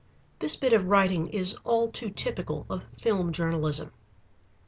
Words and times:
This 0.39 0.55
bit 0.55 0.73
of 0.73 0.85
writing 0.87 1.27
is 1.27 1.53
all 1.63 1.91
too 1.91 2.09
typical 2.09 2.65
of 2.71 2.81
film 2.97 3.31
journalism. 3.31 3.91